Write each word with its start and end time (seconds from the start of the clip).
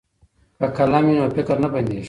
که 0.59 0.65
قلم 0.77 1.03
وي 1.07 1.13
نو 1.19 1.25
فکر 1.37 1.55
نه 1.63 1.67
بندیږي. 1.73 1.99